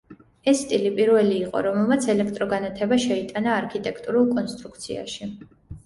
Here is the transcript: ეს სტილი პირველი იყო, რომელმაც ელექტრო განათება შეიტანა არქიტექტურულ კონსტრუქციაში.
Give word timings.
ეს 0.51 0.61
სტილი 0.61 0.91
პირველი 0.99 1.35
იყო, 1.41 1.61
რომელმაც 1.67 2.09
ელექტრო 2.15 2.49
განათება 2.55 3.01
შეიტანა 3.07 3.55
არქიტექტურულ 3.61 4.31
კონსტრუქციაში. 4.37 5.35